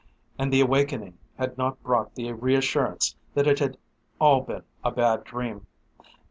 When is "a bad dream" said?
4.83-5.67